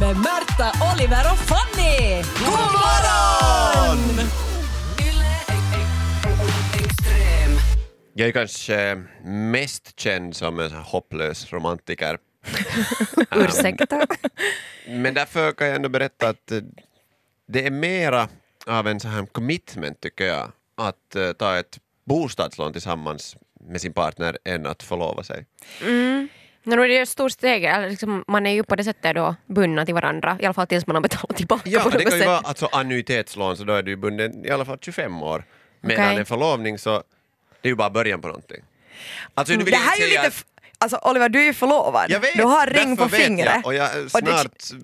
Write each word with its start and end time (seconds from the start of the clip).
med 0.00 0.16
Märta, 0.16 0.72
Oliver 0.92 1.32
och 1.32 1.38
Fanny! 1.38 2.22
God 2.38 2.72
morgon! 2.72 4.28
Jag 8.14 8.28
är 8.28 8.32
kanske 8.32 9.02
mest 9.24 10.00
känd 10.00 10.36
som 10.36 10.60
en 10.60 10.72
hopplös 10.72 11.52
romantiker. 11.52 12.18
Ursäkta? 13.30 14.06
Men 14.88 15.14
därför 15.14 15.52
kan 15.52 15.66
jag 15.66 15.76
ändå 15.76 15.88
berätta 15.88 16.28
att 16.28 16.52
eh, 16.52 16.60
det 17.48 17.66
är 17.66 17.70
mera 17.70 18.28
av 18.66 18.88
en 18.88 19.00
sån 19.00 19.10
här 19.10 19.26
commitment 19.26 20.00
tycker 20.00 20.24
jag 20.24 20.52
att 20.76 21.16
eh, 21.16 21.32
ta 21.32 21.58
ett 21.58 21.78
bostadslån 22.04 22.72
tillsammans 22.72 23.36
med 23.60 23.80
sin 23.80 23.92
partner 23.92 24.38
än 24.44 24.66
att 24.66 24.82
förlova 24.82 25.22
sig. 25.22 25.46
No, 26.66 26.76
det 26.76 26.98
är 26.98 27.02
ett 27.02 27.08
stort 27.08 27.32
steg, 27.32 27.62
liksom, 27.90 28.24
man 28.28 28.46
är 28.46 28.50
ju 28.50 28.62
på 28.62 28.76
det 28.76 28.84
sättet 28.84 29.14
då 29.14 29.34
bundna 29.46 29.84
till 29.86 29.94
varandra, 29.94 30.36
i 30.40 30.44
alla 30.44 30.54
fall 30.54 30.66
tills 30.66 30.86
man 30.86 30.96
har 30.96 31.00
betalat 31.02 31.36
tillbaka 31.36 31.62
Ja, 31.70 31.90
det 31.92 32.04
kan 32.04 32.18
ju 32.18 32.24
vara 32.24 32.38
alltså 32.38 32.68
annuitetslån 32.72 33.56
så 33.56 33.64
då 33.64 33.72
är 33.72 33.82
du 33.82 33.90
ju 33.90 33.96
bunden 33.96 34.46
i 34.46 34.50
alla 34.50 34.64
fall 34.64 34.78
25 34.80 35.22
år. 35.22 35.44
Medan 35.80 36.04
Okej. 36.06 36.18
en 36.18 36.26
förlovning 36.26 36.78
så 36.78 36.90
det 37.60 37.68
är 37.68 37.70
ju 37.70 37.74
bara 37.76 37.90
början 37.90 38.20
på 38.20 38.28
någonting. 38.28 38.64
Alltså, 39.34 39.56
vill 39.56 39.64
Det 39.64 39.76
här 39.76 39.96
är 40.02 40.06
ju 40.06 40.10
lite... 40.10 40.30
Alltså 40.78 40.98
Oliver, 41.02 41.28
du 41.28 41.40
är 41.40 41.44
ju 41.44 41.54
förlovad. 41.54 42.10
Jag 42.10 42.20
vet, 42.20 42.36
du 42.36 42.42
har 42.42 42.66
ring 42.66 42.96
på 42.96 43.08
fingret. 43.08 43.52
Jag, 43.54 43.66
och 43.66 43.74
jag 43.74 43.96
är 43.96 44.04
Och 44.14 44.22
det- 44.22 44.30
snart 44.30 44.80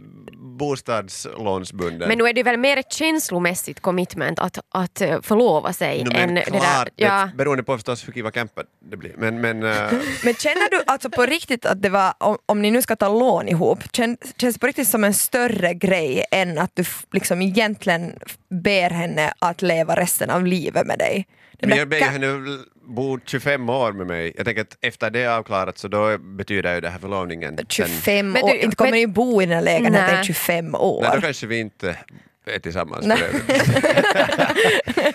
bostadslånsbunden. 0.61 2.09
Men 2.09 2.19
nu 2.19 2.25
är 2.25 2.33
det 2.33 2.43
väl 2.43 2.57
mer 2.57 2.77
ett 2.77 2.93
känslomässigt 2.93 3.81
commitment 3.81 4.39
att, 4.39 4.59
att 4.69 5.01
eh, 5.01 5.21
förlova 5.23 5.73
sig 5.73 6.05
No, 6.05 6.11
än 6.15 6.35
men 6.35 6.35
det 6.35 6.51
där... 6.51 6.61
klart, 6.61 6.89
Ja, 6.97 7.29
det, 7.31 7.37
beroende 7.37 7.63
på 7.63 7.77
förstås 7.77 8.09
hur 8.09 8.13
kiva 8.13 8.31
camper 8.31 8.65
det 8.91 8.97
blir. 8.97 9.15
Men, 9.17 9.41
men 9.41 9.63
eh, 9.63 9.73
Men 10.25 10.35
känner 10.35 10.71
du 10.71 10.83
alltså 10.87 11.11
på 11.11 11.27
riktigt 11.27 11.67
att 11.67 11.83
det 11.83 11.89
var, 11.89 12.15
om, 12.19 12.39
om 12.47 12.63
ni 12.63 12.71
nu 12.71 12.83
ska 12.83 12.97
ta 12.97 13.09
lån 13.09 13.49
ihop, 13.49 13.79
kän, 13.93 14.17
känns 14.37 14.55
det 14.55 14.61
på 14.61 14.67
riktigt 14.67 14.89
som 14.89 15.05
en 15.05 15.15
större 15.15 15.75
grej 15.75 16.25
än 16.31 16.59
att 16.59 16.71
du 16.75 16.85
liksom 17.13 17.43
egentligen 17.43 18.19
ber 18.51 18.91
henne 18.91 19.33
att 19.39 19.63
leva 19.63 19.97
resten 19.97 20.31
av 20.31 20.47
livet 20.47 20.87
med 20.87 20.99
dig? 20.99 21.27
Men 21.63 21.79
jag 21.79 21.89
ber 21.89 22.01
henne 22.01 22.27
bo 22.95 23.19
25 23.27 23.69
år 23.71 23.93
med 23.93 24.07
mig. 24.07 24.33
Jag 24.37 24.47
tänker 24.47 24.63
att 24.63 24.77
efter 24.81 25.11
det 25.11 25.21
är 25.21 25.29
avklarat 25.29 25.79
så 25.79 25.89
då 25.89 26.19
betyder 26.19 26.75
ju 26.75 26.81
det 26.81 26.89
här 26.91 26.99
förlovningen... 26.99 27.57
sen- 27.57 27.67
25 27.69 28.33
Men 28.33 28.43
år, 28.45 28.49
du- 28.49 28.59
inte 28.59 28.77
kommer 28.77 28.91
men- 28.91 29.01
ni 29.01 29.07
bo 29.07 29.43
i 29.43 29.47
den 29.47 29.55
här 29.55 29.63
lägenheten 29.63 30.15
Nej. 30.15 30.21
i 30.21 30.25
25 30.25 30.75
år. 30.75 31.03
Nej, 31.03 31.11
då 31.15 31.21
kanske 31.21 31.47
vi 31.47 31.59
inte 31.61 31.97
är 32.47 32.59
tillsammans 32.59 33.07
Nej. 33.07 33.19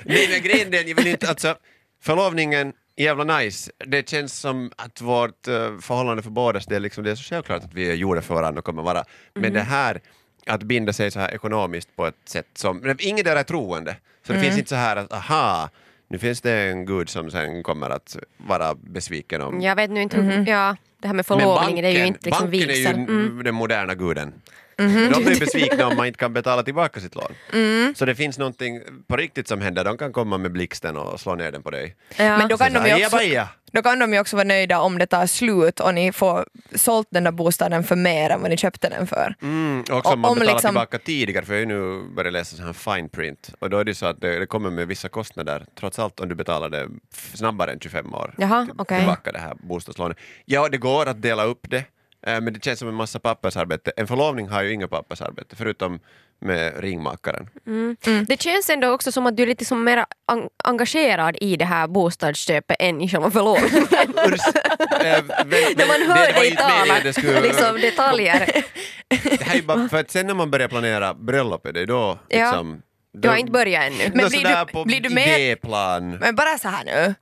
Nej, 0.03 0.27
men 0.31 0.41
grejen 0.41 0.73
är, 0.73 0.87
jag 0.87 0.95
vill 0.95 1.07
inte, 1.07 1.29
alltså, 1.29 1.55
förlovningen, 2.03 2.73
jävla 2.97 3.37
nice. 3.37 3.71
Det 3.85 4.09
känns 4.09 4.39
som 4.39 4.71
att 4.75 5.01
vårt 5.01 5.47
uh, 5.47 5.79
förhållande 5.79 6.23
för 6.23 6.29
bådas 6.29 6.65
del, 6.65 6.81
liksom, 6.81 7.03
det 7.03 7.11
är 7.11 7.15
så 7.15 7.23
självklart 7.23 7.63
att 7.63 7.73
vi 7.73 7.89
är 7.91 7.95
gjorda 7.95 8.21
för 8.21 8.35
varandra 8.35 8.59
och 8.59 8.65
kommer 8.65 8.81
vara. 8.83 9.03
Men 9.33 9.53
det 9.53 9.61
här, 9.61 10.01
att 10.45 10.63
binda 10.63 10.93
sig 10.93 11.11
så 11.11 11.19
här 11.19 11.33
ekonomiskt 11.35 11.95
på 11.95 12.05
ett 12.05 12.15
sätt 12.25 12.47
som, 12.53 12.95
inget 12.99 13.25
där 13.25 13.35
är 13.35 13.43
troende. 13.43 13.95
Så 14.27 14.33
det 14.33 14.39
finns 14.39 14.57
inte 14.57 14.69
så 14.69 14.75
här 14.75 14.95
att, 14.95 15.13
aha, 15.13 15.69
nu 16.07 16.17
finns 16.17 16.41
det 16.41 16.51
en 16.51 16.85
gud 16.85 17.09
som 17.09 17.31
sen 17.31 17.63
kommer 17.63 17.89
att 17.89 18.17
vara 18.37 18.75
besviken 18.75 19.41
om 19.41 19.61
jag 19.61 19.75
vet 19.75 19.89
nu 19.89 20.01
inte 20.01 20.17
hur... 20.17 20.47
Ja, 20.47 20.75
det 21.01 21.07
här 21.07 21.13
med 21.13 21.25
men 21.29 21.39
förlovningen 21.39 21.83
det 21.83 21.89
är 21.89 21.99
ju 21.99 22.05
inte 22.05 22.29
liksom 22.29 22.45
banken 22.45 22.61
är 22.61 22.67
vigsel. 22.67 22.95
ju 22.97 23.03
Mm. 23.03 23.43
den 23.43 23.55
moderna 23.55 23.95
guden. 23.95 24.33
De 24.77 25.23
blir 25.25 25.39
besvikna 25.39 25.87
om 25.87 25.97
man 25.97 26.05
inte 26.07 26.19
kan 26.19 26.33
betala 26.33 26.63
tillbaka 26.63 26.99
sitt 26.99 27.15
lån. 27.15 27.93
Så 27.95 28.05
det 28.05 28.15
finns 28.15 28.37
någonting 28.37 28.81
på 29.07 29.15
riktigt 29.15 29.47
som 29.47 29.61
händer. 29.61 29.83
De 29.83 29.97
kan 29.97 30.13
komma 30.13 30.37
med 30.37 30.51
blixten 30.51 30.97
och 30.97 31.19
slå 31.19 31.35
ner 31.35 31.51
den 31.51 31.63
på 31.63 31.71
dig. 31.71 31.95
Ja. 32.17 32.37
Men 32.37 32.47
då 32.47 32.57
kan, 32.57 32.67
Så 32.67 32.73
de 32.79 32.85
ju 32.85 32.91
här, 32.95 33.05
också, 33.05 33.17
"Aja, 33.17 33.49
då 33.71 33.81
kan 33.81 33.99
de 33.99 34.13
ju 34.13 34.19
också 34.19 34.35
vara 34.35 34.47
nöjda 34.47 34.79
om 34.79 34.97
det 34.97 35.05
tar 35.07 35.25
slut 35.27 35.79
och 35.79 35.93
ni 35.93 36.11
får 36.11 36.45
sålt 36.75 37.07
den 37.11 37.23
där 37.23 37.31
bostaden 37.31 37.83
för 37.83 37.95
mer 37.95 38.29
än 38.29 38.41
vad 38.41 38.49
ni 38.49 38.57
köpte 38.57 38.89
den 38.89 39.07
för. 39.07 39.35
Mm, 39.41 39.83
också 39.91 40.13
om 40.13 40.19
man 40.19 40.31
Om 40.31 40.35
betalar 40.39 40.53
liksom- 40.53 40.69
tillbaka 40.69 40.97
tidigare, 40.99 41.45
för 41.45 41.53
jag 41.53 41.65
har 41.65 41.71
ju 41.71 41.79
nu 42.01 42.09
börjat 42.15 42.33
läsa 42.33 42.55
sån 42.55 42.65
här 42.65 42.73
fine 42.73 43.09
print 43.09 43.49
och 43.59 43.69
då 43.69 43.77
är 43.77 43.83
det 43.83 43.95
så 43.95 44.05
att 44.05 44.21
det, 44.21 44.39
det 44.39 44.45
kommer 44.45 44.69
med 44.69 44.87
vissa 44.87 45.09
kostnader, 45.09 45.65
trots 45.79 45.99
allt 45.99 46.19
om 46.19 46.29
du 46.29 46.35
betalar 46.35 46.69
det 46.69 46.87
snabbare 47.33 47.71
än 47.71 47.79
25 47.79 48.13
år 48.13 48.33
Jaha, 48.37 48.67
okej. 48.77 48.97
tillbaka 48.99 49.31
det 49.31 49.39
här 49.39 49.53
bostadslånet. 49.59 50.17
Ja, 50.45 50.69
det 50.69 50.77
går 50.77 51.05
att 51.05 51.21
dela 51.21 51.43
upp 51.43 51.59
det, 51.69 51.83
men 52.25 52.53
det 52.53 52.63
känns 52.63 52.79
som 52.79 52.87
en 52.87 52.93
massa 52.95 53.19
pappersarbete. 53.19 53.91
En 53.97 54.07
förlovning 54.07 54.49
har 54.49 54.63
ju 54.63 54.73
inga 54.73 54.87
pappersarbete, 54.87 55.55
förutom 55.55 55.99
med 56.41 56.79
ringmakaren. 56.79 57.49
Det 58.27 58.41
känns 58.41 58.69
ändå 58.69 58.89
också 58.91 59.11
som 59.11 59.25
att 59.25 59.37
du 59.37 59.43
är 59.43 59.47
lite 59.47 59.65
som 59.65 59.83
mer 59.83 59.97
en- 59.97 60.49
engagerad 60.63 61.37
i 61.41 61.55
det 61.55 61.65
här 61.65 61.87
bostadsköpet 61.87 62.77
än 62.79 63.01
i 63.01 63.09
själva 63.09 63.31
förlovningen. 63.31 63.87
När 65.77 65.87
Man 65.87 66.17
hör 66.17 66.33
dig 66.33 66.55
tala 66.55 66.99
liksom 67.43 67.81
detaljer. 67.81 68.63
Det 69.23 69.41
här 69.43 69.57
är 69.57 69.61
bara, 69.61 69.89
för 69.89 69.99
att 69.99 70.11
sen 70.11 70.27
när 70.27 70.33
man 70.33 70.51
börjar 70.51 70.67
planera 70.67 71.13
bröllopet, 71.13 71.73
det 71.73 71.81
är 71.81 71.85
då 71.85 72.19
Ja. 72.27 72.37
liksom... 72.37 72.81
Du 73.17 73.29
har 73.29 73.35
inte 73.37 73.51
börjat 73.51 73.83
ännu. 73.83 74.11
Men 74.13 74.29
blir 74.29 74.65
du- 74.73 74.83
blir 74.83 75.01
du 75.01 75.21
idéplan. 75.21 76.11
Men 76.17 76.35
bara 76.35 76.57
så 76.57 76.67
här 76.67 76.83
nu. 76.85 77.15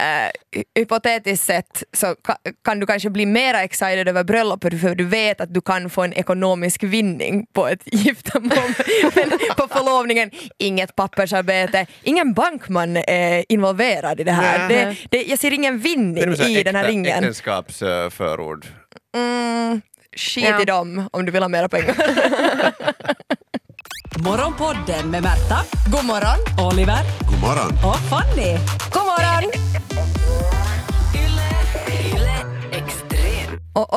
Uh, 0.00 0.62
hypotetiskt 0.78 1.46
sett 1.46 1.82
så 1.92 2.14
ka, 2.14 2.36
kan 2.64 2.80
du 2.80 2.86
kanske 2.86 3.10
bli 3.10 3.26
mer 3.26 3.54
excited 3.54 4.08
över 4.08 4.24
bröllopet 4.24 4.80
för 4.80 4.94
du 4.94 5.04
vet 5.04 5.40
att 5.40 5.54
du 5.54 5.60
kan 5.60 5.90
få 5.90 6.02
en 6.02 6.12
ekonomisk 6.12 6.82
vinning 6.82 7.46
på 7.52 7.68
ett 7.68 7.80
giftermål. 7.84 8.74
Men 9.14 9.30
på 9.56 9.68
förlovningen, 9.68 10.30
inget 10.58 10.96
pappersarbete, 10.96 11.86
ingen 12.02 12.32
bankman 12.34 12.96
är 12.96 13.44
involverad 13.48 14.20
i 14.20 14.24
det 14.24 14.32
här. 14.32 14.68
Det, 14.68 14.96
det, 15.10 15.22
jag 15.22 15.38
ser 15.38 15.50
ingen 15.52 15.82
Det 15.82 15.88
är 15.90 16.26
vinning 16.26 16.56
i 16.56 16.62
den 16.62 16.74
här 16.76 16.84
ringen. 16.84 17.18
Äktenskapsförord. 17.18 18.66
Mm, 19.16 19.80
skit 20.16 20.44
Ja. 20.48 20.62
i 20.62 20.64
dem 20.64 21.08
om 21.12 21.24
du 21.26 21.32
vill 21.32 21.42
ha 21.42 21.48
mera 21.48 21.68
pengar. 21.68 21.94
Morgonpodden 24.24 25.10
med 25.10 25.22
Märta, 25.22 25.58
God 25.92 26.04
morgon! 26.04 26.66
Oliver 26.72 27.02
God 27.30 27.40
morgon. 27.40 27.70
och 27.84 27.96
Fanny. 28.10 28.56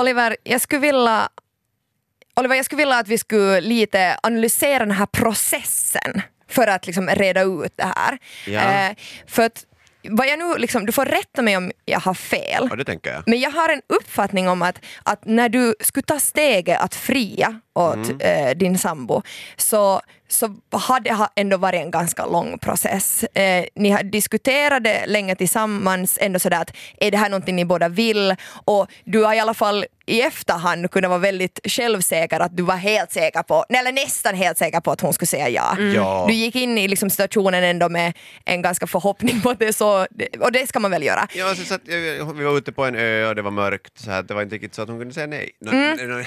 Oliver, 0.03 0.37
jag 0.43 0.61
skulle 0.61 0.81
vilja 0.81 1.29
Oliver, 2.35 2.55
jag 2.55 2.65
skulle 2.65 2.77
vilja 2.81 2.97
att 2.97 3.07
vi 3.07 3.17
skulle 3.17 3.61
lite 3.61 4.17
analysera 4.23 4.79
den 4.79 4.91
här 4.91 5.05
processen 5.05 6.21
för 6.49 6.67
att 6.67 6.87
liksom 6.87 7.09
reda 7.09 7.41
ut 7.41 7.73
det 7.75 7.93
här. 7.95 8.17
Ja. 8.47 8.61
Eh, 8.61 8.95
för 9.27 9.43
att 9.43 9.65
vad 10.09 10.27
jag 10.27 10.39
nu 10.39 10.57
liksom, 10.57 10.85
du 10.85 10.91
får 10.91 11.05
rätta 11.05 11.41
mig 11.41 11.57
om 11.57 11.71
jag 11.85 11.99
har 11.99 12.13
fel. 12.13 12.67
Ja, 12.69 12.75
det 12.75 12.85
tänker 12.85 13.13
jag. 13.13 13.23
Men 13.27 13.39
jag 13.39 13.51
har 13.51 13.69
en 13.69 13.81
uppfattning 13.89 14.49
om 14.49 14.61
att, 14.61 14.79
att 15.03 15.25
när 15.25 15.49
du 15.49 15.75
skulle 15.79 16.03
ta 16.03 16.19
steget 16.19 16.79
att 16.81 16.95
fria 16.95 17.59
åt 17.75 17.95
Mm. 17.95 18.19
eh, 18.21 18.55
din 18.57 18.77
sambo 18.77 19.21
så, 19.57 20.01
så 20.27 20.55
har 20.71 20.99
det 20.99 21.27
ändå 21.35 21.57
varit 21.57 21.81
en 21.81 21.91
ganska 21.91 22.25
lång 22.25 22.57
process. 22.59 23.23
Eh, 23.23 23.65
ni 23.75 23.89
har 23.89 24.03
diskuterat 24.03 24.83
det 24.83 25.05
länge 25.05 25.35
tillsammans, 25.35 26.17
ändå 26.21 26.39
sådär 26.39 26.61
att 26.61 26.75
är 26.99 27.11
det 27.11 27.17
här 27.17 27.29
någonting 27.29 27.55
ni 27.55 27.65
båda 27.65 27.89
vill? 27.89 28.35
Och 28.65 28.87
du 29.03 29.23
har 29.23 29.33
i 29.33 29.39
alla 29.39 29.53
fall 29.53 29.85
i 30.05 30.21
efterhand 30.21 30.91
kunnat 30.91 31.09
vara 31.09 31.19
väldigt 31.19 31.59
självsäker 31.63 32.39
att 32.39 32.57
du 32.57 32.63
var 32.63 32.75
helt 32.75 33.11
säker 33.11 33.43
på, 33.43 33.65
eller 33.69 33.91
nästan 33.91 34.35
helt 34.35 34.57
säker 34.57 34.79
på 34.79 34.91
att 34.91 35.01
hon 35.01 35.13
skulle 35.13 35.27
säga 35.27 35.49
ja. 35.49 35.77
Ja. 35.79 36.25
Du 36.27 36.33
gick 36.33 36.55
in 36.55 36.77
i 36.77 36.87
liksom 36.87 37.09
situationen 37.09 37.63
ändå 37.63 37.89
med 37.89 38.17
en 38.45 38.61
ganska 38.61 38.87
förhoppning 38.87 39.41
på 39.41 39.49
att 39.49 39.59
det 39.59 39.67
är 39.67 39.71
så, 39.71 40.07
och 40.39 40.51
det 40.51 40.67
ska 40.67 40.79
man 40.79 40.91
väl 40.91 41.03
göra. 41.03 41.27
Ja, 41.35 41.55
så 41.55 41.63
satt, 41.63 41.81
jag- 41.85 42.33
vi 42.33 42.43
var 42.43 42.57
ute 42.57 42.71
på 42.71 42.85
en 42.85 42.95
ö 42.95 43.27
och 43.27 43.35
det 43.35 43.41
var 43.41 43.51
mörkt, 43.51 43.99
så 43.99 44.11
att 44.11 44.27
det 44.27 44.33
var 44.33 44.41
inte 44.41 44.55
riktigt 44.55 44.75
så 44.75 44.81
att 44.81 44.89
hon 44.89 44.99
kunde 44.99 45.13
säga 45.13 45.27
nej. 45.27 45.51
Mm. 45.71 45.97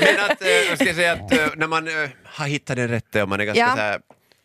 Men 0.00 0.20
att, 0.30 0.42
eh, 0.42 0.48
jag 0.48 0.76
ska 0.78 0.94
säga 0.94 1.12
att 1.12 1.32
eh, 1.32 1.46
när 1.56 1.66
man 1.66 1.88
eh, 1.88 2.08
har 2.24 2.46
hittat 2.46 2.76
den 2.76 2.88
rätte 2.88 3.22
och 3.22 3.28
man 3.28 3.40
är 3.40 3.44
ganska 3.44 3.60
Ja. 3.60 3.74
så 3.74 3.80
här, 3.80 4.00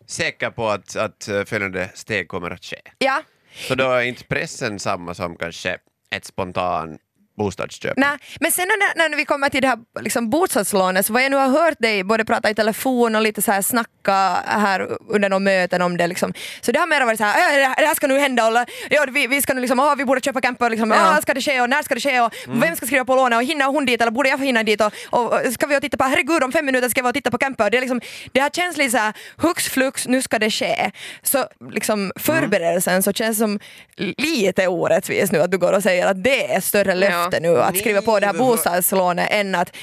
säker 0.07 0.49
på 0.49 0.69
att, 0.69 0.95
att 0.95 1.27
eh, 1.27 1.43
följande 1.43 1.89
steg 1.93 2.27
kommer 2.27 2.51
att 2.51 2.65
ske, 2.65 2.77
Ja, 2.97 3.21
så 3.67 3.75
då 3.75 3.91
är 3.91 4.01
inte 4.01 4.23
pressen 4.23 4.79
samma 4.79 5.13
som 5.13 5.35
kanske 5.37 5.77
ett 6.15 6.25
spontan 6.25 6.97
bostadsköp. 7.43 7.93
Nej, 7.97 8.17
men 8.39 8.51
sen 8.51 8.67
när, 8.67 9.09
när 9.09 9.17
vi 9.17 9.25
kommer 9.25 9.49
till 9.49 9.61
det 9.61 9.67
här 9.67 9.77
liksom, 10.01 10.29
bostadslånet, 10.29 11.05
så 11.05 11.13
vad 11.13 11.23
jag 11.23 11.31
nu 11.31 11.37
har 11.37 11.47
hört 11.49 11.79
dig 11.79 12.03
både 12.03 12.25
prata 12.25 12.49
i 12.49 12.55
telefon 12.55 13.15
och 13.15 13.21
lite 13.21 13.41
så 13.41 13.51
här 13.51 13.61
snacka 13.61 14.13
här 14.45 14.87
under 15.09 15.29
några 15.29 15.39
möten 15.39 15.81
om 15.81 15.97
det. 15.97 16.07
Liksom. 16.07 16.33
Så 16.61 16.71
det 16.71 16.79
har 16.79 16.87
mer 16.87 17.05
varit 17.05 17.17
så 17.17 17.23
här, 17.23 17.53
"Äh, 17.53 17.57
det 17.61 17.65
här- 17.67 17.75
det 17.81 17.85
här 17.87 17.95
ska 17.95 18.07
nu 18.07 18.19
hända, 18.19 18.47
och, 18.47 18.65
ja, 18.89 19.05
vi, 19.11 19.27
vi 19.27 19.41
ska 19.41 19.53
nu 19.53 19.61
liksom, 19.61 19.79
ah, 19.79 19.95
vi 19.95 20.05
borde 20.05 20.21
köpa 20.21 20.41
camper, 20.41 20.69
liksom, 20.69 20.91
Ja. 20.91 21.17
ah, 21.17 21.21
ska 21.21 21.33
det 21.33 21.41
ske 21.41 21.61
och 21.61 21.69
när 21.69 21.83
ska 21.83 21.95
det 21.95 22.01
ske 22.01 22.19
och 22.19 22.33
vem 22.47 22.75
ska 22.75 22.85
skriva 22.85 23.05
på 23.05 23.15
lånet 23.15 23.37
och 23.37 23.43
hinner 23.43 23.65
hon 23.65 23.85
dit 23.85 24.01
eller 24.01 24.11
borde 24.11 24.29
jag 24.29 24.39
få 24.39 24.45
hinna 24.45 24.63
dit 24.63 24.81
och, 24.81 24.93
och 25.09 25.33
och 25.33 25.53
ska 25.53 25.65
vi 25.67 25.77
och 25.77 25.81
titta 25.81 25.97
på, 25.97 26.03
herregud 26.03 26.43
om 26.43 26.51
fem 26.51 26.65
minuter 26.65 26.89
ska 26.89 27.01
vi 27.01 27.09
och 27.09 27.13
titta 27.13 27.31
på 27.31 27.37
camper. 27.37 27.69
Det, 27.69 27.77
är 27.77 27.81
liksom, 27.81 28.01
det 28.31 28.41
här 28.41 28.49
känns 28.49 28.77
lite 28.77 28.91
så 28.91 28.97
här, 28.97 29.13
hux 29.37 29.67
flux, 29.69 30.07
nu 30.07 30.21
ska 30.21 30.39
det 30.39 30.51
ske. 30.51 30.91
Så 31.23 31.45
liksom 31.71 32.11
förberedelsen 32.19 33.03
så 33.03 33.13
känns 33.13 33.37
som 33.37 33.59
lite 34.17 34.67
orättvis 34.67 35.31
nu 35.31 35.39
att 35.41 35.51
du 35.51 35.57
går 35.57 35.73
och 35.73 35.83
säger 35.83 36.07
att 36.07 36.23
det 36.23 36.51
är 36.53 36.59
större 36.61 36.95
löfte 36.95 37.30
nu 37.39 37.57
att 37.61 37.77
skriva 37.77 38.01
på 38.01 38.19
det 38.19 38.25
här 38.25 38.33
bostadslånet 38.33 39.27
än 39.31 39.55
att 39.55 39.75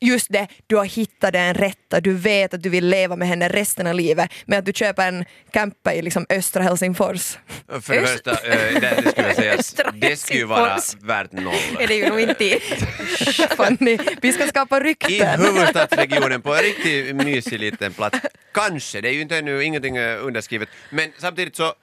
just 0.00 0.32
det, 0.32 0.46
du 0.66 0.76
har 0.76 0.84
hittat 0.84 1.32
den 1.32 1.54
rätta, 1.54 2.00
du 2.00 2.14
vet 2.14 2.54
att 2.54 2.62
du 2.62 2.68
vill 2.68 2.88
leva 2.88 3.16
med 3.16 3.28
henne 3.28 3.48
resten 3.48 3.86
av 3.86 3.94
livet, 3.94 4.30
men 4.46 4.58
att 4.58 4.64
du 4.64 4.72
köper 4.72 5.08
en 5.08 5.24
camper 5.50 5.92
i 5.92 6.02
liksom 6.02 6.26
östra 6.28 6.62
Helsingfors. 6.62 7.38
För 7.80 7.94
det 7.94 8.06
första, 8.06 8.30
eh, 8.30 8.80
det, 8.80 9.00
det 9.04 9.10
skulle 9.10 9.26
jag 9.26 9.36
säga, 9.36 9.90
det 9.94 10.16
skulle 10.16 10.38
ju 10.38 10.44
vara 10.44 10.78
värt 11.02 11.32
noll. 11.32 11.54
är 11.80 11.86
det 11.86 11.94
ju 11.94 12.08
nog 12.08 12.20
inte. 12.20 12.58
Fanny, 13.56 13.98
vi 14.22 14.32
ska 14.32 14.46
skapa 14.46 14.76
I 14.76 14.80
rykten. 14.80 15.40
huvudstadsregionen 15.40 16.42
på 16.42 16.54
en 16.54 16.62
riktigt 16.62 17.16
mysig 17.16 17.60
liten 17.60 17.92
plats. 17.92 18.18
Kanske, 18.54 19.00
det 19.00 19.08
är 19.08 19.12
ju 19.12 19.20
inte 19.20 19.36
ännu 19.38 19.64
ingenting 19.64 19.96
eh, 19.96 20.26
underskrivet. 20.26 20.68
Men 20.90 21.12
samtidigt 21.18 21.56
så, 21.56 21.74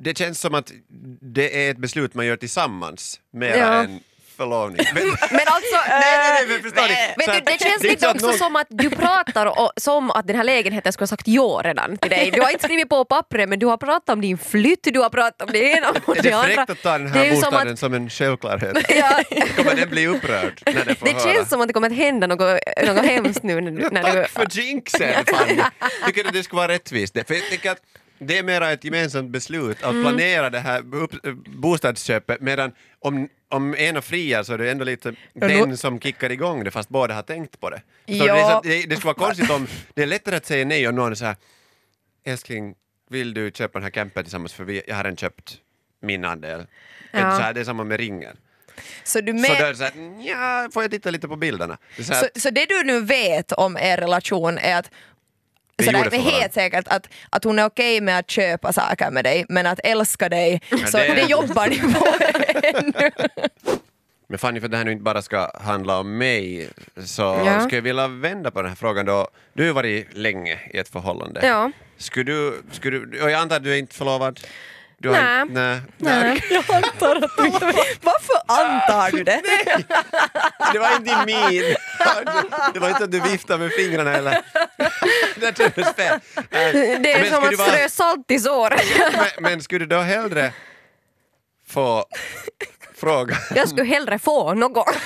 det 0.00 0.18
känns 0.18 0.40
som 0.40 0.54
att 0.54 0.72
det 1.20 1.66
är 1.66 1.70
ett 1.70 1.78
beslut 1.78 2.14
man 2.14 2.26
gör 2.26 2.36
tillsammans 2.36 3.20
mer 3.32 3.56
Ja. 3.56 3.82
än 3.84 4.00
förlovning. 4.36 4.86
Men, 4.94 5.02
Men 5.30 5.40
alltså... 5.46 5.76
nej, 5.88 6.00
nej, 6.00 6.28
eh, 6.28 6.34
nej, 6.34 6.46
men 6.48 6.62
förstår 6.62 6.82
ni? 6.82 6.94
Vet 7.16 7.24
Så 7.24 7.32
du, 7.32 7.40
det 7.40 7.58
känns 7.64 7.84
är 7.84 7.88
lite 7.88 8.08
också 8.08 8.26
någon- 8.26 8.38
som 8.38 8.56
att 8.56 8.66
du 8.70 8.90
pratar 8.90 9.46
och, 9.46 9.72
som 9.76 10.10
att 10.10 10.26
den 10.26 10.36
här 10.36 10.44
lägenheten 10.44 10.92
skulle 10.92 11.02
ha 11.02 11.08
sagt 11.08 11.28
ja 11.28 11.60
redan 11.64 11.96
till 11.98 12.10
dig. 12.10 12.30
Du 12.30 12.40
har 12.42 12.50
inte 12.50 12.64
skrivit 12.64 12.88
på 12.88 13.04
pappret 13.04 13.48
men 13.48 13.58
du 13.58 13.66
har 13.66 13.76
pratat 13.76 14.08
om 14.08 14.20
din 14.20 14.38
flytt, 14.38 14.80
du 14.82 15.00
har 15.00 15.10
pratat 15.10 15.42
om 15.42 15.48
det 15.52 15.58
ena 15.58 15.90
och 15.90 16.16
Är 16.16 16.22
det 16.22 16.28
det 16.28 16.32
andra. 16.32 16.48
fräckt 16.54 16.70
att 16.70 16.82
ta 16.82 16.92
den 16.98 17.12
Det 17.12 17.18
är 17.18 17.24
här 17.24 17.24
ju 17.24 17.30
som 17.36 17.40
bostaden 17.50 17.72
att- 17.72 17.78
som 17.78 17.94
en 17.94 18.10
självklarhet? 18.10 18.76
Ja, 18.88 19.22
Kommer 19.56 19.74
den 19.74 19.88
bli 19.90 20.06
upprörd 20.06 20.62
när 20.66 20.84
den 20.84 20.96
får 20.96 21.06
det 21.06 21.12
höra? 21.12 21.34
känns 21.34 21.48
som 21.48 21.60
att 21.60 21.66
det 21.68 21.74
kommer 21.74 21.90
att 21.90 21.96
hända 21.96 22.26
något, 22.26 22.58
något 22.86 23.04
hemskt 23.04 23.42
nu 23.42 23.60
när 23.60 23.70
du... 23.70 23.88
När 23.90 24.02
du 24.12 24.22
Tack 24.22 24.30
för 24.30 24.60
jinxen 24.60 25.24
Fanny! 25.26 25.62
Tycker 26.06 26.24
du 26.24 26.30
det 26.30 26.42
skulle 26.42 26.56
vara 26.60 26.72
rättvist? 26.72 27.14
För 27.26 27.34
jag 27.34 27.50
tycker 27.50 27.70
att 27.70 27.78
det 28.18 28.38
är 28.38 28.42
mera 28.42 28.72
ett 28.72 28.84
gemensamt 28.84 29.30
beslut 29.30 29.82
att 29.82 29.90
Mm. 29.90 30.02
planera 30.02 30.50
det 30.50 30.58
här 30.60 30.82
bostadsköpet 31.60 32.40
medan 32.40 32.72
om, 32.98 33.28
om 33.48 33.74
en 33.78 33.96
av 33.96 34.00
friar 34.02 34.42
så 34.42 34.52
är 34.54 34.58
det 34.58 34.70
ändå 34.70 34.84
lite 34.84 35.14
Ja, 35.32 35.48
den 35.48 35.76
som 35.76 36.00
kickar 36.00 36.32
igång 36.32 36.64
det 36.64 36.70
fast 36.70 36.88
båda 36.88 37.14
har 37.14 37.22
tänkt 37.22 37.60
på 37.60 37.70
det. 37.70 37.76
Så 38.06 38.12
Ja. 38.12 38.24
det, 38.34 38.40
är 38.40 38.44
så 38.50 38.56
att 38.56 38.62
det, 38.62 38.82
det 38.86 38.96
skulle 38.96 39.12
vara 39.14 39.26
konstigt 39.26 39.50
om 39.50 39.66
det 39.94 40.02
är 40.02 40.06
lättare 40.06 40.36
att 40.36 40.46
säga 40.46 40.64
nej 40.64 40.88
om 40.88 40.94
någon 40.94 41.10
är 41.10 41.14
så 41.14 41.24
här 41.24 41.36
älskling 42.24 42.74
vill 43.10 43.34
du 43.34 43.50
köpa 43.54 43.78
den 43.78 43.82
här 43.84 43.90
campen 43.90 44.24
tillsammans 44.24 44.52
för 44.54 44.64
vi, 44.64 44.82
jag 44.86 44.96
har 44.96 45.04
redan 45.04 45.16
köpt 45.16 45.56
min 46.02 46.24
andel. 46.24 46.66
Ja. 47.12 47.20
Så 47.36 47.42
här, 47.42 47.52
det 47.54 47.60
är 47.60 47.64
samma 47.64 47.84
med 47.84 48.00
ringen. 48.00 48.36
Så, 49.04 49.20
du 49.20 49.38
Så 49.38 49.46
då 49.48 49.54
är 49.64 49.68
det 49.68 49.76
så 49.76 49.84
här, 49.84 49.92
ja, 50.28 50.68
får 50.72 50.82
jag 50.82 50.90
titta 50.90 51.10
lite 51.10 51.28
på 51.28 51.36
bilderna? 51.36 51.78
Det 51.96 52.02
är 52.02 52.04
så 52.04 52.12
här, 52.12 52.28
så, 52.34 52.40
så 52.40 52.50
det 52.50 52.66
du 52.66 52.82
nu 52.84 53.00
vet 53.00 53.52
om 53.52 53.76
er 53.76 53.96
relation 53.96 54.58
är 54.58 54.78
att 54.78 54.90
Vi 55.76 55.84
Sådär, 55.84 56.02
för 56.04 56.10
varandra. 56.10 56.30
helt 56.30 56.54
säkert 56.54 56.88
att, 56.88 57.08
att 57.30 57.44
hon 57.44 57.58
är 57.58 57.64
okej 57.64 58.00
med 58.00 58.18
att 58.18 58.30
köpa 58.30 58.72
saker 58.72 59.10
med 59.10 59.24
dig 59.24 59.46
men 59.48 59.66
att 59.66 59.80
älska 59.84 60.28
dig, 60.28 60.60
så 60.86 60.96
det- 60.98 61.14
det, 61.14 61.22
jobbar 61.22 61.66
ni 61.66 61.78
på 61.78 62.06
ännu. 62.78 63.10
Men 64.28 64.38
Fanny, 64.38 64.60
för 64.60 64.66
att 64.66 64.70
det 64.70 64.76
här 64.76 64.84
nu 64.84 64.92
inte 64.92 65.02
bara 65.04 65.22
ska 65.22 65.50
handla 65.60 65.98
om 65.98 66.18
mig, 66.18 66.68
så 67.04 67.22
Ja. 67.22 67.60
skulle 67.60 67.76
jag 67.76 67.82
vilja 67.82 68.08
vända 68.08 68.50
på 68.50 68.62
den 68.62 68.68
här 68.68 68.76
frågan 68.76 69.06
då. 69.06 69.28
Du 69.52 69.62
har 69.62 69.66
ju 69.66 69.72
varit 69.72 70.08
länge 70.16 70.58
i 70.74 70.78
ett 70.78 70.88
förhållande. 70.88 71.46
Ja. 71.46 71.70
Skulle 71.96 72.32
du, 72.32 72.62
skulle 72.72 72.98
du, 72.98 73.22
och 73.22 73.30
jag 73.30 73.40
antar 73.40 73.56
att 73.56 73.64
du 73.64 73.72
är 73.74 73.78
inte 73.78 73.94
förlovad? 73.94 74.40
Du 74.98 75.10
Nej. 75.10 75.42
inte- 75.42 75.52
nej. 75.54 75.80
Nej. 75.98 76.44
Jag 76.50 76.64
antar 76.76 77.16
att 77.16 77.36
du 77.36 77.46
inte 77.46 77.64
Varför 78.02 78.36
antar 78.46 79.10
du 79.10 79.24
det? 79.24 79.42
Det 80.72 80.78
var 80.78 80.96
inte 80.96 81.26
min! 81.26 81.74
Det 82.74 82.80
var 82.80 82.88
inte 82.88 83.04
att 83.04 83.12
du 83.12 83.20
viftade 83.20 83.58
med 83.64 83.72
fingrarna 83.72 84.12
eller... 84.16 84.42
Det 85.36 85.58
kändes 85.58 85.94
fel. 85.94 86.20
Nej. 86.50 86.72
Det 87.02 87.12
är 87.12 87.20
Men 87.22 87.30
som 87.30 87.44
att 87.64 87.68
strö 87.70 87.88
salt 87.88 88.30
i 88.30 88.38
såret. 88.38 88.82
Men, 89.12 89.26
men 89.50 89.62
skulle 89.62 89.84
du 89.84 89.96
då 89.96 90.00
hellre 90.00 90.52
få 91.68 92.04
fråga... 92.96 93.36
Jag 93.54 93.68
skulle 93.68 93.84
hellre 93.84 94.18
få 94.18 94.54
något. 94.54 94.96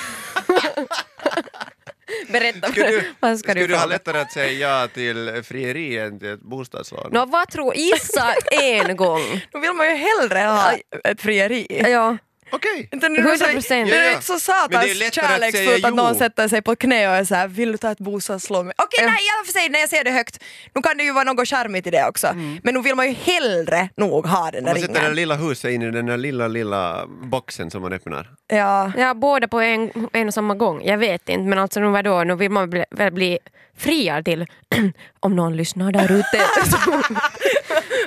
Berätta, 2.29 2.71
Skulle 2.71 2.87
du, 2.87 3.03
vad 3.19 3.39
ska 3.39 3.49
skulle 3.51 3.61
du 3.61 3.67
du 3.67 3.75
ha 3.75 3.85
lättare 3.85 4.19
att 4.19 4.31
säga 4.31 4.81
ja 4.81 4.87
till 4.87 5.43
frieri 5.43 5.97
än 5.97 6.19
till 6.19 6.29
ett 6.29 6.41
bostadslån? 6.41 7.09
Nå, 7.11 7.25
vad 7.25 7.49
tror 7.49 7.75
Gissa 7.75 8.33
en 8.51 8.95
gång. 8.95 9.21
Då 9.51 9.59
vill 9.59 9.73
man 9.73 9.89
ju 9.89 9.95
hellre 9.95 10.39
ha 10.39 10.73
ett 11.03 11.21
frieri. 11.21 11.67
Ja. 11.91 12.17
Okej. 12.51 12.89
Inte 12.91 13.09
nu 13.09 13.15
det 13.21 13.37
så- 13.37 13.45
100%. 13.45 13.89
Det 13.89 13.95
Ja, 13.95 14.01
är 14.03 14.11
inte 14.13 14.25
så 14.25 14.33
Men 14.33 14.39
satans 14.39 14.85
det 14.85 14.91
är 14.91 14.95
lättare 14.95 15.25
att 15.25 15.31
kärleksfullt 15.31 15.69
säga 15.75 15.87
att, 15.87 15.93
någon 15.95 16.15
sätter 16.15 16.47
sig 16.47 16.61
på 16.61 16.75
knä 16.75 17.07
och 17.09 17.15
är 17.15 17.23
såhär, 17.23 17.47
vill 17.47 17.71
du 17.71 17.77
ta 17.77 17.91
ett 17.91 17.97
bostadslån? 17.99 18.71
Okej, 18.77 18.99
Ja. 19.01 19.05
nej 19.11 19.17
i 19.25 19.29
alla 19.37 19.53
fall 19.53 19.71
när 19.71 19.79
jag 19.79 19.89
ser 19.89 20.03
det 20.03 20.11
högt, 20.11 20.43
nu 20.75 20.81
kan 20.81 20.97
det 20.97 21.03
ju 21.03 21.11
vara 21.13 21.23
något 21.23 21.47
charmigt 21.47 21.87
i 21.87 21.89
det 21.91 22.07
också. 22.07 22.27
Men 22.63 22.73
nu 22.73 22.81
vill 22.81 22.95
man 22.95 23.07
ju 23.07 23.13
hellre 23.13 23.89
nog 23.97 24.25
ha 24.25 24.51
den 24.51 24.63
där 24.63 24.71
Man 24.71 24.81
sätter 24.81 24.93
det 24.93 24.99
där 24.99 25.01
ringen. 25.01 25.15
lilla 25.15 25.35
huset 25.35 25.71
in 25.71 25.81
i 25.81 25.91
den 25.91 26.05
där 26.05 26.17
lilla, 26.17 26.47
lilla 26.47 27.05
boxen 27.07 27.71
som 27.71 27.81
man 27.81 27.93
öppnar. 27.93 28.29
Ja. 28.47 28.91
ja, 28.97 29.13
båda 29.13 29.47
på 29.47 29.59
en, 29.59 29.91
en 30.13 30.27
och 30.27 30.33
samma 30.33 30.55
gång. 30.55 30.81
Jag 30.85 30.97
vet 30.97 31.29
inte, 31.29 31.43
men 31.49 31.59
alltså 31.59 31.79
nu 31.79 31.87
vadå, 31.87 32.23
nu 32.23 32.35
vill 32.35 32.51
man 32.51 32.69
bli, 32.69 32.85
väl 32.91 33.11
bli 33.13 33.39
friad 33.79 34.25
till 34.25 34.45
om 35.19 35.35
någon 35.35 35.57
lyssnar 35.57 35.91
där 35.91 36.11
ute. 36.11 36.37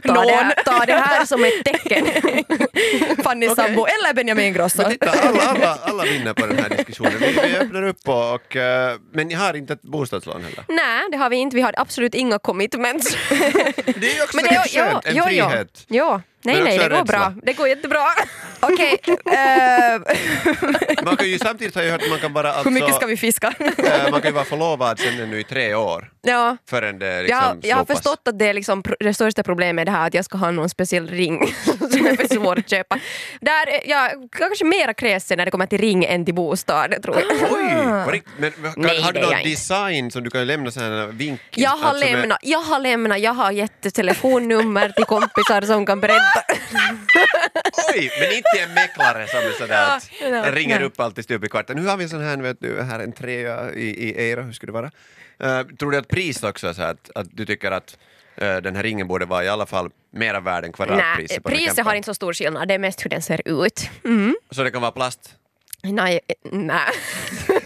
ta, 0.02 0.24
det 0.24 0.54
ta 0.64 0.84
det 0.86 0.92
här 0.92 1.24
som 1.24 1.44
ett 1.44 1.64
tecken. 1.64 2.06
Fanny 3.24 3.48
sambo 3.48 3.86
eller 3.86 4.14
Benjamin. 4.14 4.52
Men 4.52 4.90
titta, 4.90 5.10
alla, 5.10 5.42
alla, 5.42 5.78
alla 5.82 6.02
vinner 6.04 6.34
på 6.34 6.46
den 6.46 6.58
här 6.58 6.68
diskussionen. 6.68 7.12
Vi, 7.20 7.32
vi 7.32 7.56
öppnar 7.56 7.82
upp 7.82 8.08
och, 8.08 8.34
och, 8.34 8.56
eh, 8.56 8.96
men 9.12 9.28
ni 9.28 9.34
har 9.34 9.54
inte 9.54 9.72
ett 9.72 9.82
bostadslån 9.82 10.42
heller. 10.44 10.64
Nej, 10.68 11.02
det 11.10 11.16
har 11.16 11.30
vi 11.30 11.36
inte. 11.36 11.56
Vi 11.56 11.62
har 11.62 11.74
absolut 11.76 12.14
inga 12.14 12.38
commitments. 12.38 13.16
Det 13.28 14.10
är 14.10 14.16
ju 14.16 14.22
också 14.22 14.36
Men 14.36 14.44
det, 14.44 14.68
skönt, 14.68 15.06
en 15.06 15.16
ja, 15.16 15.24
frihet. 15.24 15.84
Ja. 15.88 16.20
Nej, 16.44 16.62
nej, 16.64 16.78
det 16.78 16.84
går 16.88 16.90
rädsla. 16.90 17.04
bra. 17.04 17.34
Det 17.42 17.52
går 17.52 17.68
jättebra. 17.68 17.98
Okej, 18.60 18.98
eh, 19.06 20.00
Man 21.04 21.16
kan 21.16 21.28
ju 21.28 21.38
samtidigt 21.38 21.74
har 21.74 21.82
jag 21.82 21.92
hört 21.92 22.02
att 22.02 22.10
man 22.10 22.18
kan 22.18 22.32
vara 22.32 22.48
alltså, 22.52 22.68
hur 22.68 22.74
mycket 22.74 22.94
ska 22.94 23.06
vi 23.06 23.16
fiska? 23.16 23.54
eh, 23.58 24.10
man 24.10 24.20
kan 24.20 24.28
ju 24.30 24.34
vara 24.34 24.44
förlovad 24.44 24.98
sen 24.98 25.20
ännu 25.20 25.40
i 25.40 25.44
tre 25.44 25.74
år 25.74 26.10
Ja. 26.22 26.56
förrän 26.70 26.98
det 26.98 27.22
liksom 27.22 27.38
Jag, 27.42 27.58
jag 27.70 27.76
har 27.76 27.84
förstått 27.84 28.28
att 28.28 28.38
det, 28.38 28.46
är 28.48 28.54
liksom, 28.54 28.82
det 29.00 29.14
största 29.14 29.42
problemet 29.42 29.82
är 29.82 29.84
det 29.86 29.90
här 29.90 30.06
att 30.06 30.14
jag 30.14 30.24
ska 30.24 30.38
ha 30.38 30.50
någon 30.50 30.68
speciell 30.68 31.08
ring 31.08 31.54
som 31.92 32.06
är 32.06 32.16
för 32.16 32.34
svår 32.34 32.58
att 32.58 32.70
köpa. 32.70 32.98
Där, 33.40 33.66
är 33.68 33.80
jag 33.90 34.10
kanske 34.32 34.64
mera 34.64 34.94
kräsen 34.94 35.38
när 35.38 35.44
det 35.44 35.50
kommer 35.50 35.66
till 35.66 35.78
ring 35.80 36.04
än 36.04 36.24
till 36.24 36.34
bostad, 36.34 37.02
tror 37.02 37.16
jag. 37.20 37.52
Oj, 37.52 38.12
riktigt. 38.12 38.32
Men 38.38 38.52
kan, 38.52 38.72
Nej, 38.76 39.00
har 39.02 39.12
du 39.12 39.20
någon 39.20 39.42
design 39.44 40.10
som 40.10 40.24
du 40.24 40.30
kan 40.30 40.46
lämna 40.46 40.70
så 40.70 40.80
här 40.80 41.06
vink? 41.06 41.40
Jag 41.54 41.70
har, 41.70 41.88
alltså 41.88 42.04
med- 42.06 42.18
lämnat, 42.18 42.38
jag 42.42 42.58
har 42.58 42.78
lämnat, 42.80 43.20
jag 43.20 43.32
har 43.34 43.50
gett 43.52 43.94
telefonnummer 43.94 44.88
till 44.88 45.04
kompisar 45.04 45.60
som 45.62 45.86
kan 45.86 46.00
berätta. 46.00 46.42
Oj, 47.94 48.10
men 48.20 48.32
inte 48.32 48.58
en 48.68 48.74
mäklare 48.74 49.26
som 49.28 49.38
är 49.38 49.52
sådär 49.58 49.96
att 49.96 50.10
Ja, 50.20 50.50
ringer 50.52 50.76
nej. 50.78 50.84
upp 50.86 51.00
alltid 51.00 51.24
stup 51.24 51.44
i 51.44 51.48
kvarten. 51.48 51.76
Nu 51.76 51.86
har 51.86 51.96
vi 51.96 52.04
en 52.04 52.10
sån 52.10 52.24
här, 52.24 52.36
vet 52.36 52.60
du, 52.60 52.82
här 52.82 52.98
är 52.98 53.04
en 53.04 53.12
trea 53.12 53.72
i, 53.72 54.08
i 54.08 54.14
Eira, 54.20 54.42
hur 54.42 54.52
skulle 54.52 54.72
det 54.72 54.74
vara? 54.80 54.90
Eh, 55.60 55.66
tror 55.66 55.90
du 55.90 55.98
att 55.98 56.08
pris 56.08 56.42
också 56.42 56.74
så 56.74 56.82
att, 56.82 57.10
att 57.14 57.26
du 57.32 57.46
tycker 57.46 57.70
att 57.70 57.96
eh, 58.31 58.31
den 58.36 58.76
här 58.76 58.82
ringen 58.82 59.08
borde 59.08 59.26
vara 59.26 59.44
i 59.44 59.48
alla 59.48 59.66
fall 59.66 59.90
mera 60.12 60.40
värd 60.40 60.64
än 60.64 60.72
kvadratpriset 60.72 61.44
priset 61.44 61.84
har 61.84 61.94
inte 61.94 62.06
så 62.06 62.14
stor 62.14 62.32
skillnad, 62.32 62.68
det 62.68 62.74
är 62.74 62.78
mest 62.78 63.04
hur 63.04 63.10
den 63.10 63.22
ser 63.22 63.40
ut. 63.44 63.88
Så 64.50 64.62
det 64.62 64.70
kan 64.70 64.80
vara 64.82 64.92
plast? 64.92 65.34
Nej, 65.84 66.20
nej. 66.50 66.80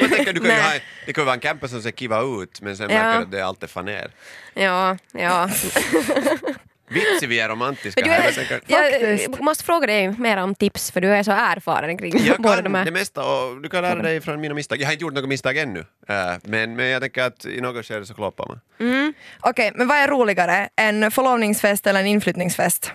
Jag 0.00 0.10
tänker, 0.10 0.32
du 0.32 0.40
kan 0.40 0.50
ju 0.50 0.56
Nej. 0.56 0.62
ha, 0.62 0.72
det 1.06 1.12
kan 1.12 1.22
ju 1.22 1.26
vara 1.26 1.34
en 1.34 1.40
camper 1.40 1.66
som 1.66 1.82
ser 1.82 1.90
kiva 1.90 2.20
ut 2.42 2.60
men 2.60 2.76
sen 2.76 2.90
Ja. 2.90 2.96
märker 3.02 3.18
du 3.18 3.24
att 3.24 3.30
det 3.30 3.38
är 3.38 3.44
allt 3.44 3.62
är 3.62 3.66
faner. 3.66 4.10
Ja, 4.54 4.96
ja. 5.12 5.50
Vitsig 6.94 7.28
vi 7.28 7.40
är 7.40 7.48
romantiska 7.48 8.00
du 8.00 8.10
här. 8.10 8.20
är, 8.20 8.24
Jag 8.24 8.34
tänker, 8.34 8.60
jag 8.66 8.90
Faktiskt. 8.90 9.40
måste 9.40 9.64
fråga 9.64 9.86
dig 9.86 10.08
mer 10.18 10.36
om 10.36 10.54
tips 10.54 10.90
för 10.90 11.00
du 11.00 11.08
är 11.08 11.22
så 11.22 11.30
erfaren 11.32 11.98
kring 11.98 12.24
jag 12.24 12.36
båda 12.42 12.62
de 12.62 12.74
här. 12.74 12.84
det 12.84 12.90
mesta 12.90 13.24
och 13.24 13.60
du 13.62 13.68
kan 13.68 13.82
lära 13.82 14.02
dig 14.02 14.20
från 14.20 14.40
mina 14.40 14.54
misstag. 14.54 14.80
Jag 14.80 14.86
har 14.86 14.92
inte 14.92 15.02
gjort 15.02 15.14
några 15.14 15.26
misstag 15.28 15.56
ännu, 15.56 15.78
eh, 16.08 16.14
men, 16.42 16.76
men 16.76 16.86
jag 16.86 17.02
tänker 17.02 17.22
att 17.22 17.44
i 17.46 17.60
något 17.60 17.86
skede 17.86 18.06
så 18.06 18.14
kloppar 18.14 18.46
man. 18.48 18.60
Okej, 19.40 19.72
men 19.74 19.86
vad 19.88 19.96
är 19.96 20.08
roligare? 20.08 20.68
En 20.76 21.10
förlovningsfest 21.10 21.86
eller 21.86 22.00
en 22.00 22.06
inflyttningsfest? 22.06 22.92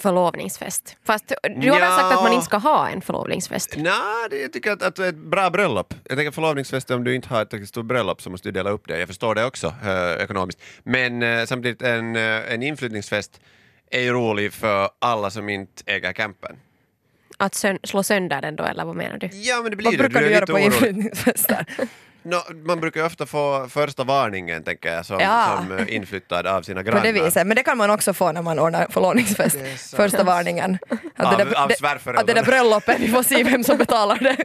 Förlovningsfest. 0.00 0.96
Fast 1.04 1.32
du 1.56 1.70
har 1.70 1.80
väl 1.80 1.90
sagt 1.90 2.14
att 2.14 2.22
man 2.22 2.32
inte 2.32 2.44
ska 2.44 2.56
ha 2.56 2.88
en 2.88 3.00
förlovningsfest? 3.00 3.74
Nej, 3.76 3.92
det- 4.30 4.38
jag 4.42 4.52
tycker 4.52 4.72
att, 4.72 4.82
att 4.82 4.98
ett 4.98 5.14
bra 5.16 5.50
bröllop. 5.50 5.94
Jag 6.04 6.16
tänker 6.18 6.30
förlovningsfest, 6.30 6.90
om 6.90 7.04
du 7.04 7.14
inte 7.14 7.28
har 7.28 7.42
ett 7.42 7.68
stort 7.68 7.86
bröllop 7.86 8.22
så 8.22 8.30
måste 8.30 8.48
du 8.48 8.52
dela 8.52 8.70
upp 8.70 8.88
det. 8.88 8.98
Jag 8.98 9.08
förstår 9.08 9.34
det 9.34 9.44
också 9.44 9.66
eh, 9.84 10.22
ekonomiskt. 10.24 10.60
Men 10.82 11.22
eh, 11.22 11.44
samtidigt, 11.44 11.82
en, 11.82 12.16
eh, 12.16 12.52
en 12.52 12.62
inflyttningsfest 12.62 13.40
är 13.90 14.00
ju 14.00 14.12
rolig 14.12 14.52
för 14.52 14.88
alla 14.98 15.30
som 15.30 15.48
inte 15.48 15.82
äger 15.86 16.12
campen. 16.12 16.56
Att 17.36 17.54
sön- 17.54 17.78
slå 17.84 18.02
sönder 18.02 18.42
den 18.42 18.56
då, 18.56 18.64
eller 18.64 18.84
vad 18.84 18.96
menar 18.96 19.18
du? 19.18 19.26
Ja, 19.32 19.60
men 19.62 19.70
det 19.70 19.76
blir 19.76 19.84
Vad 19.86 19.94
det. 19.94 19.98
brukar 19.98 20.20
är 20.22 20.24
du 20.28 20.34
göra 20.34 20.46
på 20.46 20.58
inflyttningsfester? 20.58 21.66
Nå, 22.22 22.42
man 22.66 22.80
brukar 22.80 23.00
ju 23.00 23.06
ofta 23.06 23.26
få 23.26 23.66
första 23.68 24.04
varningen, 24.04 24.62
tänker 24.64 24.92
jag, 24.94 25.06
som, 25.06 25.20
Ja. 25.20 25.56
som 25.56 25.78
eh, 25.78 25.94
inflyttad 25.94 26.46
av 26.46 26.62
sina 26.62 26.80
På 26.84 26.90
grannar. 26.90 27.02
det 27.02 27.12
viset. 27.12 27.46
Men 27.46 27.56
det 27.56 27.62
kan 27.62 27.78
man 27.78 27.90
också 27.90 28.12
få 28.14 28.32
när 28.32 28.42
man 28.42 28.58
ordnar 28.58 28.86
förlovningsfest. 28.90 29.58
Första 29.96 30.22
varningen. 30.24 30.78
Att 31.16 31.26
Av- 31.26 31.38
det, 31.38 31.44
där, 31.44 31.62
av 31.62 31.68
det, 31.68 32.10
att 32.18 32.26
det 32.26 32.34
där 32.34 32.42
bröllopet, 32.44 32.96
vi 33.00 33.08
får 33.08 33.22
se 33.22 33.42
vem 33.44 33.64
som 33.64 33.78
betalar 33.78 34.18
det. 34.18 34.36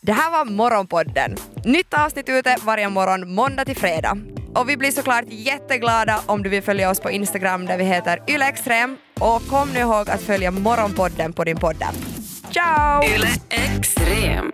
Det 0.00 0.12
här 0.12 0.30
var 0.30 0.44
Morgonpodden. 0.44 1.36
Nytt 1.64 1.94
avsnitt 1.94 2.28
ute 2.28 2.56
varje 2.62 2.88
morgon 2.88 3.34
måndag 3.34 3.64
till 3.64 3.76
fredag. 3.76 4.18
Och 4.54 4.68
vi 4.68 4.76
blir 4.76 4.90
såklart 4.90 5.24
jätteglada 5.28 6.20
om 6.26 6.42
du 6.42 6.48
vill 6.50 6.62
följa 6.62 6.90
oss 6.90 7.00
på 7.00 7.10
Instagram 7.10 7.66
där 7.66 7.78
vi 7.78 7.84
heter 7.84 8.22
ylextrem. 8.28 8.96
Och 9.20 9.46
kom 9.48 9.68
nu 9.70 9.80
ihåg 9.80 10.10
att 10.10 10.20
följa 10.22 10.50
Morgonpodden 10.50 11.32
på 11.32 11.44
din 11.44 11.56
poddapp. 11.56 11.94
Ciao! 12.52 13.04
Yle 13.04 13.28
Extrem. 13.50 14.52